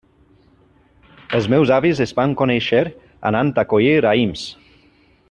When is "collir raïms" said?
3.75-4.49